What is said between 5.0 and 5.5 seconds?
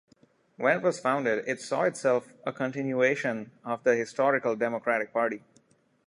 Party.